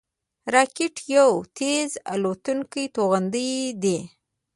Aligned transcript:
راکټ 0.53 0.95
یو 1.15 1.29
تېز 1.57 1.89
الوتونکی 2.13 2.83
توغندی 2.95 3.49
دی 3.83 3.97